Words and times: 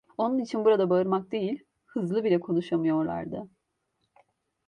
Onun 0.17 0.39
için 0.39 0.65
burada 0.65 0.89
bağırmak 0.89 1.31
değil, 1.31 1.63
hızlı 1.85 2.23
bile 2.23 2.39
konuşamıyorlardı. 2.39 3.49